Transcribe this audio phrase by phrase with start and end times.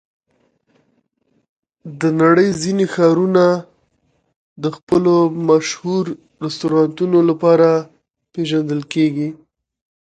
[2.01, 3.45] د نړۍ ځینې ښارونه
[4.63, 5.15] د خپلو
[5.49, 6.03] مشهور
[6.45, 7.69] رستورانتونو لپاره
[8.33, 9.29] پېژندل کېږي.